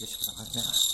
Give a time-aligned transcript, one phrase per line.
[0.00, 0.93] よしこさん関係ない。